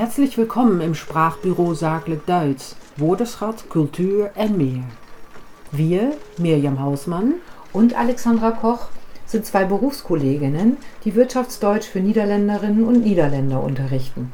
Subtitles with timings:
[0.00, 4.84] Herzlich willkommen im Sprachbüro Zakelijk Duits, Woordenschat, Kultur en meer.
[5.72, 7.34] Wir, Mirjam Hausmann
[7.74, 8.88] und Alexandra Koch,
[9.26, 14.32] sind zwei Berufskolleginnen, die Wirtschaftsdeutsch für Niederländerinnen und Niederländer unterrichten.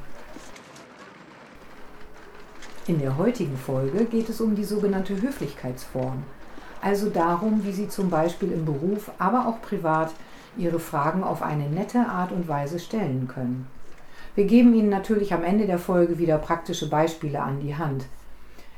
[2.87, 6.23] In der heutigen Folge geht es um die sogenannte Höflichkeitsform,
[6.81, 10.13] also darum, wie Sie zum Beispiel im Beruf, aber auch privat
[10.57, 13.67] Ihre Fragen auf eine nette Art und Weise stellen können.
[14.37, 18.05] Wir geben Ihnen natürlich am Ende der Folge wieder praktische Beispiele an die Hand.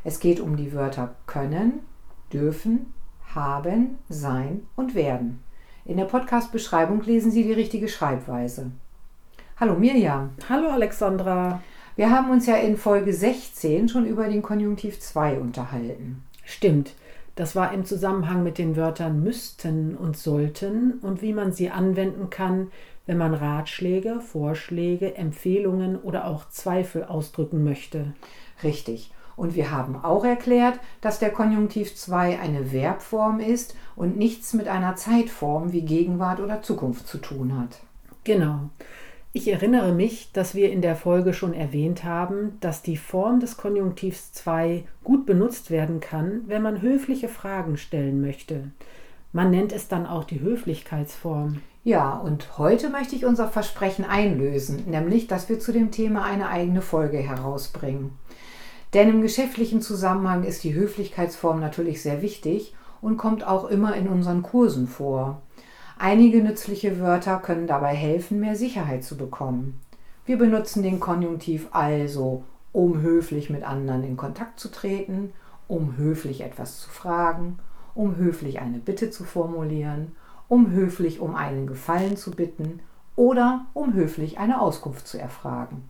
[0.05, 1.81] Es geht um die Wörter können,
[2.33, 2.95] dürfen,
[3.35, 5.43] haben, sein und werden.
[5.85, 8.71] In der Podcast-Beschreibung lesen Sie die richtige Schreibweise.
[9.57, 10.31] Hallo Mirjam.
[10.49, 11.61] Hallo Alexandra.
[11.97, 16.23] Wir haben uns ja in Folge 16 schon über den Konjunktiv 2 unterhalten.
[16.45, 16.95] Stimmt.
[17.39, 22.31] Das war im Zusammenhang mit den Wörtern müssten und sollten und wie man sie anwenden
[22.31, 22.73] kann,
[23.07, 28.13] wenn man Ratschläge, Vorschläge, Empfehlungen oder auch Zweifel ausdrücken möchte.
[28.65, 29.13] Richtig.
[29.37, 34.67] Und wir haben auch erklärt, dass der Konjunktiv 2 eine Verbform ist und nichts mit
[34.67, 37.79] einer Zeitform wie Gegenwart oder Zukunft zu tun hat.
[38.25, 38.71] Genau.
[39.33, 43.59] Ich erinnere mich, dass wir in der Folge schon erwähnt haben, dass die Form des
[43.59, 48.71] Konjunktivs 2 gut benutzt werden kann, wenn man höfliche Fragen stellen möchte.
[49.33, 51.61] Man nennt es dann auch die Höflichkeitsform.
[51.85, 56.49] Ja, und heute möchte ich unser Versprechen einlösen, nämlich, dass wir zu dem Thema eine
[56.49, 58.13] eigene Folge herausbringen.
[58.95, 64.09] Denn im geschäftlichen Zusammenhang ist die Höflichkeitsform natürlich sehr wichtig und kommt auch immer in
[64.09, 65.43] unseren Kursen vor.
[65.99, 69.81] Einige nützliche Wörter können dabei helfen, mehr Sicherheit zu bekommen.
[70.27, 75.33] Wir benutzen den Konjunktiv also, um höflich mit anderen in Kontakt zu treten,
[75.67, 77.59] um höflich etwas zu fragen,
[77.95, 80.13] um höflich eine Bitte zu formulieren
[80.49, 82.81] um höflich um einen Gefallen zu bitten
[83.17, 85.89] oder um höflich eine Auskunft zu erfragen.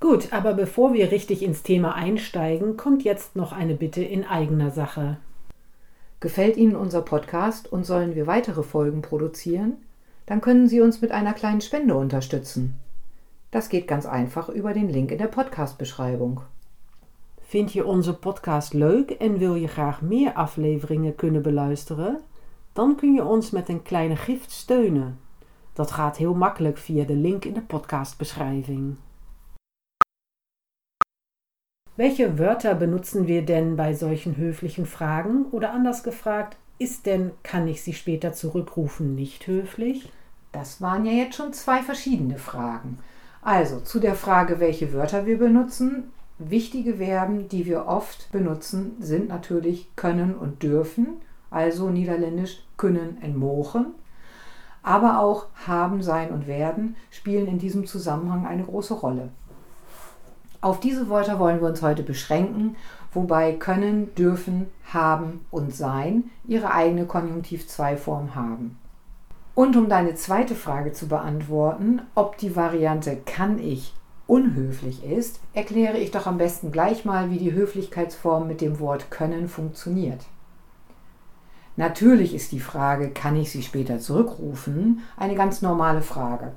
[0.00, 4.70] Gut, aber bevor wir richtig ins Thema einsteigen, kommt jetzt noch eine Bitte in eigener
[4.70, 5.18] Sache.
[6.22, 9.72] Gefällt Ihnen unser Podcast und sollen wir weitere Folgen produzieren?
[10.24, 12.78] Dann können Sie uns mit einer kleinen Spende unterstützen.
[13.50, 16.40] Das geht ganz einfach über den Link in der Podcast-Beschreibung.
[17.50, 22.20] Vind je onze podcast leuk en wil je graag meer afleveringen kunnen beluisteren?
[22.72, 25.18] Dan kun je ons met een kleine gift steunen.
[25.72, 28.96] Dat gaat heel makkelijk via de link in de podcastbeschreibung.
[31.96, 35.46] Welche Wörter benutzen wir denn bei solchen höflichen Fragen?
[35.50, 40.10] Oder anders gefragt, ist denn kann ich sie später zurückrufen nicht höflich?
[40.52, 42.98] Das waren ja jetzt schon zwei verschiedene Fragen.
[43.42, 46.04] Also zu der Frage, welche Wörter wir benutzen.
[46.38, 51.18] Wichtige Verben, die wir oft benutzen, sind natürlich können und dürfen
[51.52, 53.94] also niederländisch können en mogen.
[54.82, 59.28] Aber auch haben, sein und werden spielen in diesem Zusammenhang eine große Rolle.
[60.62, 62.76] Auf diese Wörter wollen wir uns heute beschränken,
[63.12, 68.78] wobei können, dürfen, haben und sein ihre eigene Konjunktiv-2-Form haben.
[69.56, 73.92] Und um deine zweite Frage zu beantworten, ob die Variante kann ich
[74.28, 79.10] unhöflich ist, erkläre ich doch am besten gleich mal, wie die Höflichkeitsform mit dem Wort
[79.10, 80.24] können funktioniert.
[81.74, 86.52] Natürlich ist die Frage, kann ich sie später zurückrufen, eine ganz normale Frage.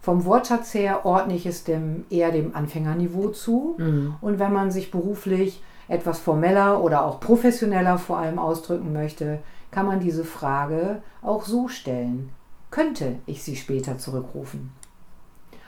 [0.00, 3.74] Vom Wortschatz her ordne ich es dem, eher dem Anfängerniveau zu.
[3.78, 4.14] Mhm.
[4.20, 9.40] Und wenn man sich beruflich etwas formeller oder auch professioneller vor allem ausdrücken möchte,
[9.70, 12.30] kann man diese Frage auch so stellen.
[12.70, 14.72] Könnte ich sie später zurückrufen?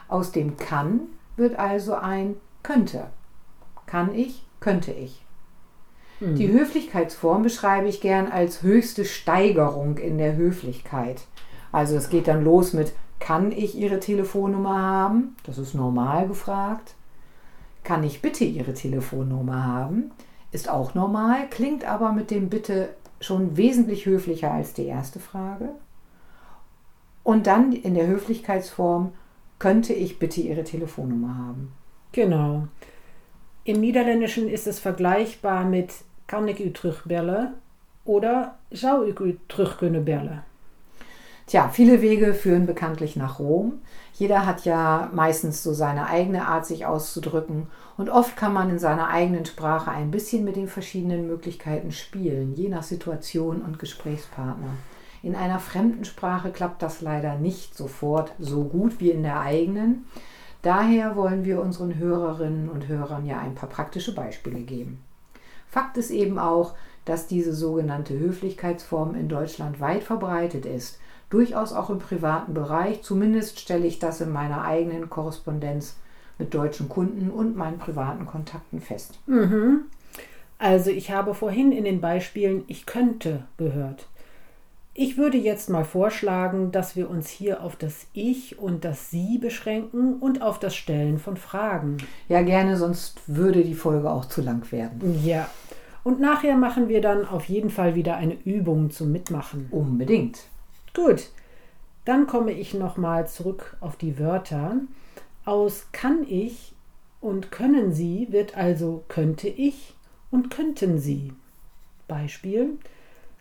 [0.08, 1.00] Aus dem kann
[1.36, 3.06] wird also ein könnte.
[3.86, 5.24] Kann ich, könnte ich.
[6.20, 6.58] Die mhm.
[6.58, 11.22] Höflichkeitsform beschreibe ich gern als höchste Steigerung in der Höflichkeit.
[11.70, 15.36] Also es geht dann los mit, kann ich Ihre Telefonnummer haben?
[15.44, 16.94] Das ist normal gefragt.
[17.84, 20.10] Kann ich bitte Ihre Telefonnummer haben?
[20.50, 22.90] Ist auch normal, klingt aber mit dem Bitte
[23.20, 25.70] schon wesentlich höflicher als die erste Frage.
[27.22, 29.12] Und dann in der Höflichkeitsform,
[29.58, 31.72] könnte ich bitte Ihre Telefonnummer haben?
[32.12, 32.68] Genau.
[33.64, 35.92] Im Niederländischen ist es vergleichbar mit
[36.26, 37.54] Kan ik u terugbellen?
[38.04, 40.44] Oder zou ik u terug kunnen bellen?
[41.48, 43.80] Tja, viele Wege führen bekanntlich nach Rom.
[44.12, 47.68] Jeder hat ja meistens so seine eigene Art, sich auszudrücken.
[47.96, 52.52] Und oft kann man in seiner eigenen Sprache ein bisschen mit den verschiedenen Möglichkeiten spielen,
[52.52, 54.74] je nach Situation und Gesprächspartner.
[55.22, 60.04] In einer fremden Sprache klappt das leider nicht sofort so gut wie in der eigenen.
[60.60, 65.02] Daher wollen wir unseren Hörerinnen und Hörern ja ein paar praktische Beispiele geben.
[65.66, 66.74] Fakt ist eben auch,
[67.06, 70.98] dass diese sogenannte Höflichkeitsform in Deutschland weit verbreitet ist,
[71.30, 73.02] durchaus auch im privaten Bereich.
[73.02, 75.96] Zumindest stelle ich das in meiner eigenen Korrespondenz
[76.38, 79.18] mit deutschen Kunden und meinen privaten Kontakten fest.
[79.26, 79.82] Mhm.
[80.58, 84.08] Also ich habe vorhin in den Beispielen ich könnte gehört.
[85.00, 89.38] Ich würde jetzt mal vorschlagen, dass wir uns hier auf das Ich und das Sie
[89.38, 91.98] beschränken und auf das Stellen von Fragen.
[92.28, 95.24] Ja, gerne, sonst würde die Folge auch zu lang werden.
[95.24, 95.48] Ja.
[96.02, 99.68] Und nachher machen wir dann auf jeden Fall wieder eine Übung zum Mitmachen.
[99.70, 100.40] Unbedingt.
[100.98, 101.30] Gut.
[102.04, 104.80] Dann komme ich nochmal zurück auf die Wörter.
[105.44, 106.74] Aus kann ich
[107.20, 109.94] und können Sie wird also könnte ich
[110.32, 111.32] und könnten Sie.
[112.08, 112.78] Beispiel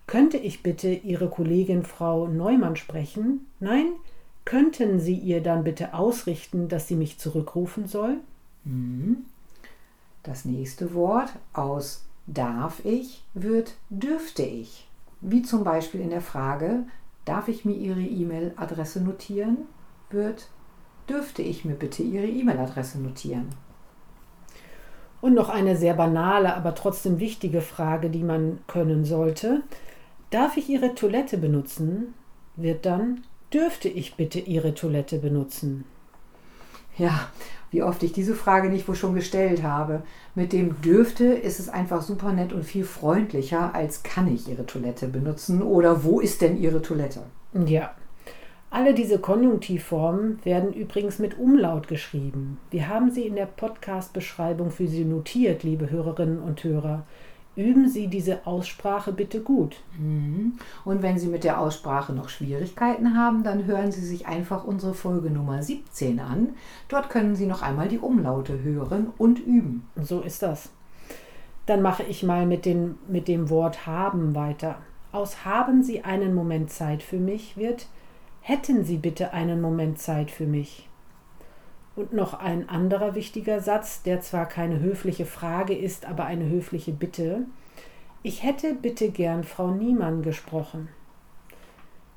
[0.05, 3.47] könnte ich bitte Ihre Kollegin Frau Neumann sprechen?
[3.59, 3.87] Nein?
[4.45, 8.17] Könnten Sie ihr dann bitte ausrichten, dass sie mich zurückrufen soll?
[8.65, 9.25] Mhm.
[10.21, 14.87] Das nächste Wort aus darf ich wird dürfte ich.
[15.21, 16.85] Wie zum Beispiel in der Frage,
[17.27, 19.67] darf ich mir Ihre E-Mail-Adresse notieren?
[20.09, 20.47] wird
[21.09, 23.49] dürfte ich mir bitte Ihre E-Mail-Adresse notieren?
[25.19, 29.63] Und noch eine sehr banale, aber trotzdem wichtige Frage, die man können sollte.
[30.29, 32.13] Darf ich Ihre Toilette benutzen?
[32.55, 35.85] wird dann, dürfte ich bitte Ihre Toilette benutzen?
[36.97, 37.29] Ja,
[37.71, 40.03] wie oft ich diese Frage nicht wohl schon gestellt habe.
[40.35, 44.65] Mit dem dürfte ist es einfach super nett und viel freundlicher als kann ich Ihre
[44.65, 47.21] Toilette benutzen oder wo ist denn Ihre Toilette?
[47.65, 47.91] Ja.
[48.69, 52.57] Alle diese Konjunktivformen werden übrigens mit Umlaut geschrieben.
[52.69, 57.05] Wir haben sie in der Podcast-Beschreibung für Sie notiert, liebe Hörerinnen und Hörer
[57.57, 59.75] üben Sie diese Aussprache bitte gut.
[59.99, 60.53] Mhm.
[60.85, 64.93] Und wenn Sie mit der Aussprache noch Schwierigkeiten haben, dann hören Sie sich einfach unsere
[64.93, 66.49] Folge Nummer 17 an.
[66.87, 69.87] Dort können Sie noch einmal die Umlaute hören und üben.
[70.01, 70.69] So ist das.
[71.65, 74.77] Dann mache ich mal mit, den, mit dem Wort haben weiter.
[75.11, 77.87] Aus haben Sie einen Moment Zeit für mich wird
[78.47, 80.87] hätten Sie bitte einen Moment Zeit für mich.
[81.97, 86.91] Und noch ein anderer wichtiger Satz, der zwar keine höfliche Frage ist, aber eine höfliche
[86.91, 87.47] Bitte.
[88.21, 90.89] Ich hätte bitte gern Frau Niemann gesprochen.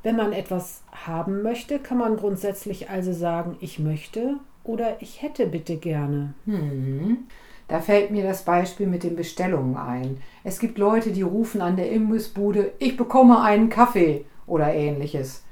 [0.03, 5.47] Wenn man etwas haben möchte, kann man grundsätzlich also sagen, ich möchte oder ich hätte
[5.47, 6.35] bitte gerne.
[6.45, 7.25] Hm.
[7.67, 10.19] Da fällt mir das Beispiel mit den Bestellungen ein.
[10.45, 15.43] Es gibt Leute, die rufen an der Imbissbude, ich bekomme einen Kaffee oder ähnliches.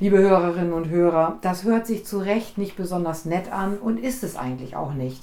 [0.00, 4.24] Liebe Hörerinnen und Hörer, das hört sich zu Recht nicht besonders nett an und ist
[4.24, 5.22] es eigentlich auch nicht.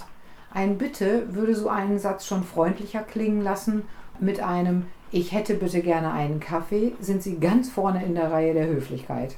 [0.50, 3.84] Ein Bitte würde so einen Satz schon freundlicher klingen lassen.
[4.22, 8.54] Mit einem Ich hätte bitte gerne einen Kaffee sind Sie ganz vorne in der Reihe
[8.54, 9.36] der Höflichkeit.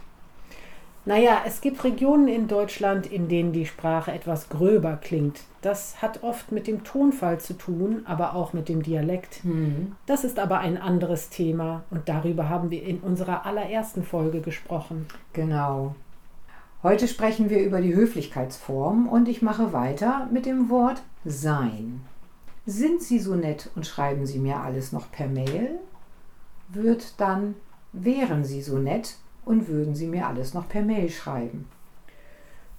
[1.06, 5.42] Naja, es gibt Regionen in Deutschland, in denen die Sprache etwas gröber klingt.
[5.62, 9.44] Das hat oft mit dem Tonfall zu tun, aber auch mit dem Dialekt.
[9.44, 9.96] Mhm.
[10.06, 15.08] Das ist aber ein anderes Thema und darüber haben wir in unserer allerersten Folge gesprochen.
[15.34, 15.96] Genau.
[16.84, 22.02] Heute sprechen wir über die Höflichkeitsform und ich mache weiter mit dem Wort sein.
[22.66, 25.80] Sind Sie so nett und schreiben Sie mir alles noch per Mail?
[26.70, 27.56] Wird dann
[27.92, 31.68] wären Sie so nett und würden Sie mir alles noch per Mail schreiben.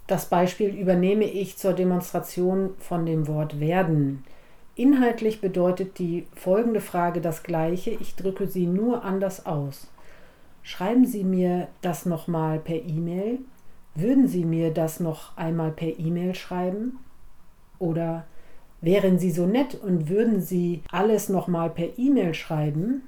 [0.06, 4.24] Das Beispiel übernehme ich zur Demonstration von dem Wort werden.
[4.76, 9.88] Inhaltlich bedeutet die folgende Frage das gleiche, ich drücke sie nur anders aus.
[10.62, 13.38] Schreiben Sie mir das nochmal per E-Mail?
[13.94, 16.98] Würden Sie mir das noch einmal per E-Mail schreiben?
[17.78, 18.24] Oder
[18.80, 23.02] wären Sie so nett und würden Sie alles nochmal per E-Mail schreiben?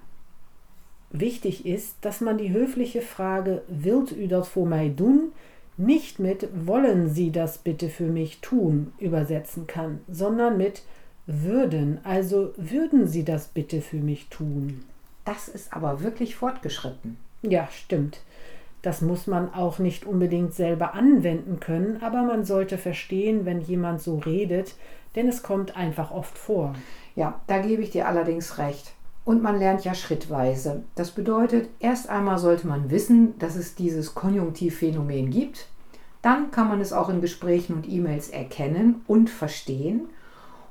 [1.11, 5.33] Wichtig ist, dass man die höfliche Frage Wilt u dat voor mij doen?
[5.77, 10.83] nicht mit Wollen Sie das bitte für mich tun übersetzen kann, sondern mit
[11.27, 14.85] würden, also würden Sie das bitte für mich tun.
[15.25, 17.17] Das ist aber wirklich fortgeschritten.
[17.43, 18.21] Ja, stimmt.
[18.83, 24.01] Das muss man auch nicht unbedingt selber anwenden können, aber man sollte verstehen, wenn jemand
[24.01, 24.77] so redet,
[25.17, 26.75] denn es kommt einfach oft vor.
[27.17, 28.93] Ja, da gebe ich dir allerdings recht.
[29.27, 30.85] Und man lernt ja schrittweise.
[30.95, 35.67] Das bedeutet, erst einmal sollte man wissen, dass es dieses Konjunktivphänomen gibt.
[36.23, 40.09] Dann kann man es auch in Gesprächen und E-Mails erkennen und verstehen.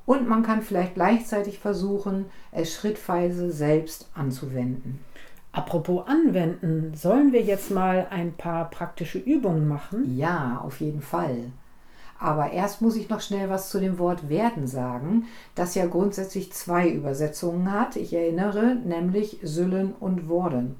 [0.05, 5.03] Und man kann vielleicht gleichzeitig versuchen, es schrittweise selbst anzuwenden.
[5.51, 10.15] Apropos anwenden, sollen wir jetzt mal ein paar praktische Übungen machen?
[10.15, 11.51] Ja, auf jeden Fall.
[12.17, 16.53] Aber erst muss ich noch schnell was zu dem Wort werden sagen, das ja grundsätzlich
[16.53, 17.98] zwei Übersetzungen hat.
[17.98, 20.77] Ich erinnere, nämlich Süllen und Worden.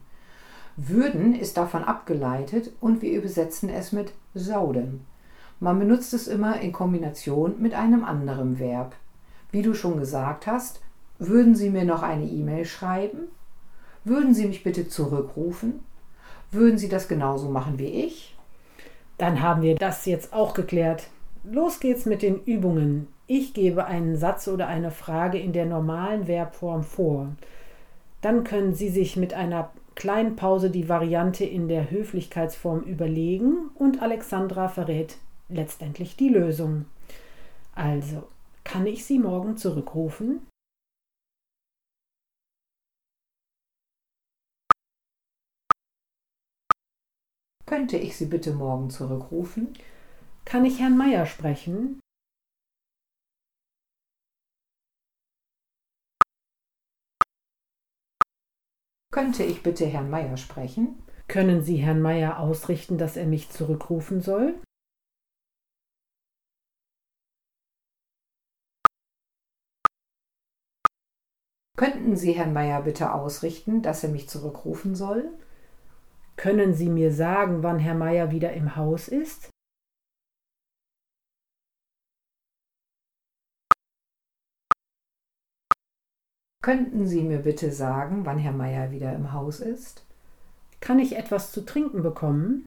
[0.78, 5.06] Würden ist davon abgeleitet und wir übersetzen es mit sauden.
[5.60, 8.94] Man benutzt es immer in Kombination mit einem anderen Verb.
[9.52, 10.82] Wie du schon gesagt hast,
[11.18, 13.30] würden Sie mir noch eine E-Mail schreiben?
[14.04, 15.80] Würden Sie mich bitte zurückrufen?
[16.52, 18.38] Würden Sie das genauso machen wie ich?
[19.18, 21.08] Dann haben wir das jetzt auch geklärt.
[21.52, 23.08] Los geht's mit den Übungen.
[23.28, 27.36] Ich gebe einen Satz oder eine Frage in der normalen Verbform vor.
[28.22, 34.02] Dann können Sie sich mit einer kleinen Pause die Variante in der Höflichkeitsform überlegen und
[34.02, 35.18] Alexandra verrät
[35.50, 36.86] letztendlich die Lösung.
[37.74, 38.24] Also,
[38.64, 40.48] kann ich Sie morgen zurückrufen?
[47.66, 49.74] Könnte ich Sie bitte morgen zurückrufen?
[50.46, 52.00] Kann ich Herrn Meier sprechen?
[59.12, 61.02] Könnte ich bitte Herrn Meier sprechen?
[61.28, 64.62] Können Sie Herrn Meier ausrichten, dass er mich zurückrufen soll?
[71.76, 75.34] Könnten Sie Herrn Meier bitte ausrichten, dass er mich zurückrufen soll?
[76.36, 79.50] Können Sie mir sagen, wann Herr Meier wieder im Haus ist?
[86.66, 90.04] Könnten Sie mir bitte sagen, wann Herr Meier wieder im Haus ist?
[90.80, 92.66] Kann ich etwas zu trinken bekommen?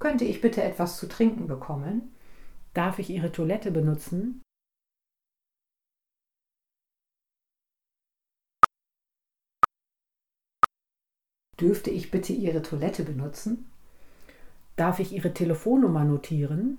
[0.00, 2.14] Könnte ich bitte etwas zu trinken bekommen?
[2.72, 4.42] Darf ich Ihre Toilette benutzen?
[11.58, 13.72] Dürfte ich bitte Ihre Toilette benutzen?
[14.76, 16.78] Darf ich Ihre Telefonnummer notieren?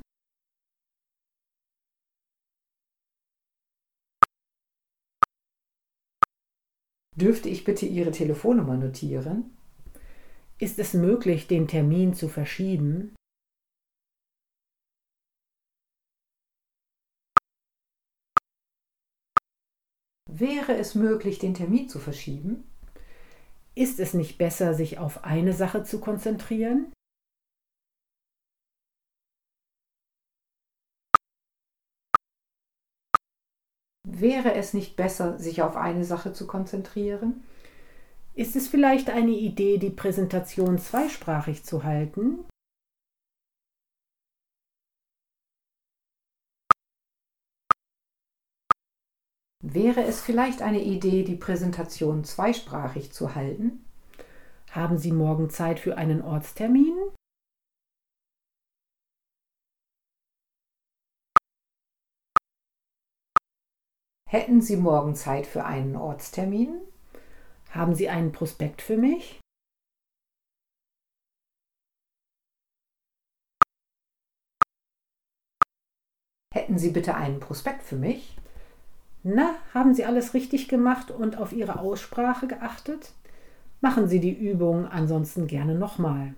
[7.16, 9.58] Dürfte ich bitte Ihre Telefonnummer notieren?
[10.60, 13.16] Ist es möglich, den Termin zu verschieben?
[20.30, 22.70] Wäre es möglich, den Termin zu verschieben?
[23.74, 26.94] Ist es nicht besser, sich auf eine Sache zu konzentrieren?
[34.20, 37.44] Wäre es nicht besser, sich auf eine Sache zu konzentrieren?
[38.34, 42.40] Ist es vielleicht eine Idee, die Präsentation zweisprachig zu halten?
[49.62, 53.86] Wäre es vielleicht eine Idee, die Präsentation zweisprachig zu halten?
[54.72, 56.96] Haben Sie morgen Zeit für einen Ortstermin?
[64.30, 66.82] Hätten Sie morgen Zeit für einen Ortstermin?
[67.72, 69.40] Haben Sie einen Prospekt für mich?
[76.54, 78.36] Hätten Sie bitte einen Prospekt für mich?
[79.24, 83.14] Na, haben Sie alles richtig gemacht und auf Ihre Aussprache geachtet?
[83.80, 86.34] Machen Sie die Übung ansonsten gerne nochmal.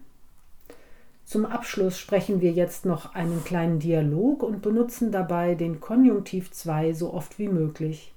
[1.30, 6.94] Zum Abschluss sprechen wir jetzt noch einen kleinen Dialog und benutzen dabei den Konjunktiv 2
[6.94, 8.16] so oft wie möglich.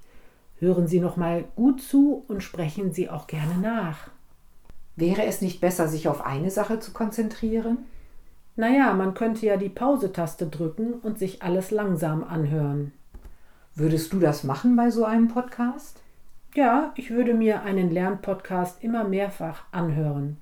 [0.57, 4.09] Hören Sie nochmal gut zu und sprechen Sie auch gerne nach.
[4.95, 7.85] Wäre es nicht besser, sich auf eine Sache zu konzentrieren?
[8.55, 12.93] Naja, man könnte ja die Pause-Taste drücken und sich alles langsam anhören.
[13.75, 16.01] Würdest du das machen bei so einem Podcast?
[16.55, 20.37] Ja, ich würde mir einen Lernpodcast immer mehrfach anhören.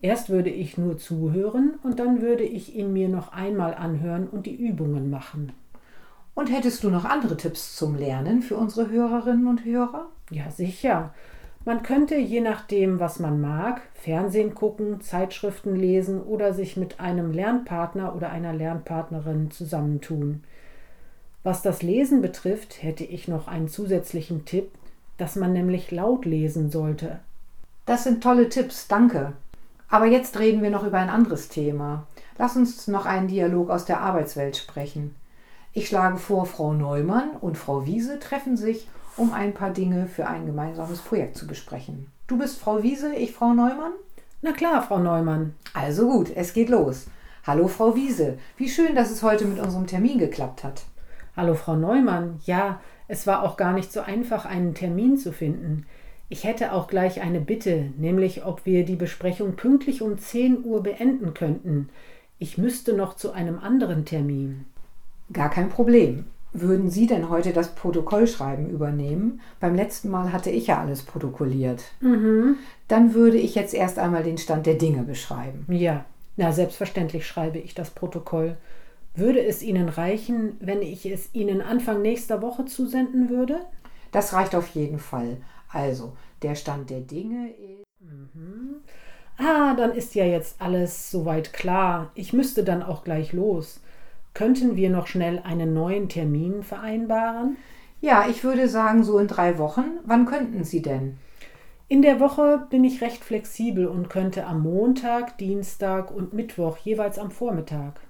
[0.00, 4.46] Erst würde ich nur zuhören und dann würde ich ihn mir noch einmal anhören und
[4.46, 5.52] die Übungen machen.
[6.34, 10.08] Und hättest du noch andere Tipps zum Lernen für unsere Hörerinnen und Hörer?
[10.30, 11.14] Ja, sicher.
[11.64, 17.32] Man könnte, je nachdem, was man mag, Fernsehen gucken, Zeitschriften lesen oder sich mit einem
[17.32, 20.44] Lernpartner oder einer Lernpartnerin zusammentun.
[21.42, 24.70] Was das Lesen betrifft, hätte ich noch einen zusätzlichen Tipp,
[25.16, 27.18] dass man nämlich laut lesen sollte.
[27.86, 29.32] Das sind tolle Tipps, danke.
[29.88, 32.06] Aber jetzt reden wir noch über ein anderes Thema.
[32.38, 35.14] Lass uns noch einen Dialog aus der Arbeitswelt sprechen.
[35.72, 40.26] Ich schlage vor, Frau Neumann und Frau Wiese treffen sich, um ein paar Dinge für
[40.26, 42.10] ein gemeinsames Projekt zu besprechen.
[42.26, 43.92] Du bist Frau Wiese, ich Frau Neumann?
[44.42, 45.54] Na klar, Frau Neumann.
[45.72, 47.06] Also gut, es geht los.
[47.46, 48.38] Hallo, Frau Wiese.
[48.56, 50.82] Wie schön, dass es heute mit unserem Termin geklappt hat.
[51.36, 52.40] Hallo, Frau Neumann.
[52.44, 55.86] Ja, es war auch gar nicht so einfach, einen Termin zu finden.
[56.28, 60.82] Ich hätte auch gleich eine Bitte, nämlich ob wir die Besprechung pünktlich um 10 Uhr
[60.82, 61.88] beenden könnten.
[62.38, 64.64] Ich müsste noch zu einem anderen Termin.
[65.32, 66.24] Gar kein Problem.
[66.52, 69.40] Würden Sie denn heute das Protokollschreiben übernehmen?
[69.60, 71.84] Beim letzten Mal hatte ich ja alles protokolliert.
[72.00, 72.56] Mhm.
[72.88, 75.66] Dann würde ich jetzt erst einmal den Stand der Dinge beschreiben.
[75.68, 76.06] Ja,
[76.36, 78.56] na selbstverständlich schreibe ich das Protokoll.
[79.14, 83.60] Würde es Ihnen reichen, wenn ich es Ihnen Anfang nächster Woche zusenden würde?
[84.12, 85.38] Das reicht auf jeden Fall.
[85.68, 87.84] Also, der Stand der Dinge ist.
[88.00, 88.76] Mhm.
[89.38, 92.10] Ah, dann ist ja jetzt alles soweit klar.
[92.14, 93.80] Ich müsste dann auch gleich los.
[94.32, 97.56] Könnten wir noch schnell einen neuen Termin vereinbaren?
[98.00, 99.98] Ja, ich würde sagen, so in drei Wochen.
[100.04, 101.18] Wann könnten Sie denn?
[101.88, 107.18] In der Woche bin ich recht flexibel und könnte am Montag, Dienstag und Mittwoch jeweils
[107.18, 108.00] am Vormittag.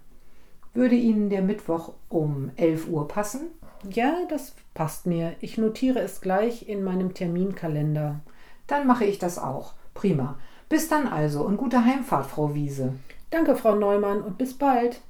[0.75, 3.49] Würde Ihnen der Mittwoch um 11 Uhr passen?
[3.91, 5.35] Ja, das passt mir.
[5.41, 8.21] Ich notiere es gleich in meinem Terminkalender.
[8.67, 9.75] Dann mache ich das auch.
[9.95, 10.37] Prima.
[10.69, 12.95] Bis dann also und gute Heimfahrt, Frau Wiese.
[13.31, 15.01] Danke, Frau Neumann, und bis bald.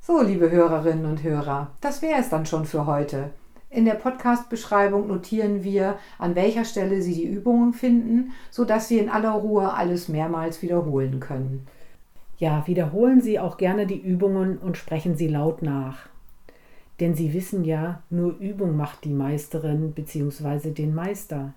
[0.00, 3.30] So, liebe Hörerinnen und Hörer, das wäre es dann schon für heute.
[3.70, 9.10] In der Podcast-Beschreibung notieren wir, an welcher Stelle Sie die Übungen finden, sodass Sie in
[9.10, 11.66] aller Ruhe alles mehrmals wiederholen können.
[12.38, 16.08] Ja, wiederholen Sie auch gerne die Übungen und sprechen sie laut nach.
[17.00, 20.70] Denn Sie wissen ja, nur Übung macht die Meisterin bzw.
[20.70, 21.52] den Meister.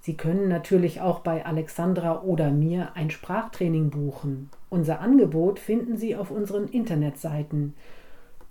[0.00, 4.50] Sie können natürlich auch bei Alexandra oder mir ein Sprachtraining buchen.
[4.68, 7.74] Unser Angebot finden Sie auf unseren Internetseiten.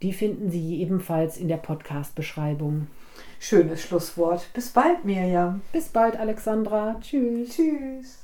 [0.01, 2.87] Die finden Sie ebenfalls in der Podcast-Beschreibung.
[3.39, 4.49] Schönes Schlusswort.
[4.53, 5.61] Bis bald, Mirjam.
[5.71, 6.97] Bis bald, Alexandra.
[6.99, 7.55] Tschüss.
[7.55, 8.19] Tschüss.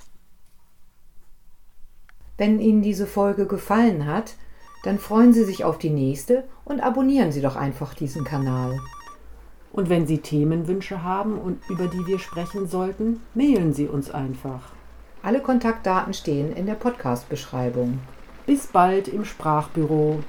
[2.37, 4.35] Wenn Ihnen diese Folge gefallen hat,
[4.83, 8.79] dann freuen Sie sich auf die nächste und abonnieren Sie doch einfach diesen Kanal.
[9.71, 14.73] Und wenn Sie Themenwünsche haben und über die wir sprechen sollten, mailen Sie uns einfach.
[15.23, 17.99] Alle Kontaktdaten stehen in der Podcast-Beschreibung.
[18.45, 20.19] Bis bald im Sprachbüro.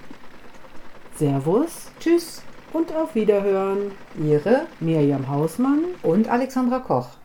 [1.17, 1.91] Servus.
[1.99, 2.43] Tschüss.
[2.73, 3.93] Und auf Wiederhören.
[4.23, 7.22] Ihre Mirjam Hausmann und Alexandra Koch.